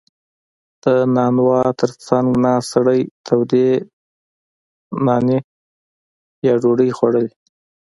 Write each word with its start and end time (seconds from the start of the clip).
•د 0.83 0.85
نانوا 1.15 1.61
تر 1.79 1.91
څنګ 2.07 2.27
ناست 2.43 2.67
سړی 2.73 3.01
تودې 3.25 3.69
نانې 5.05 5.39
خوړلې. 6.97 7.31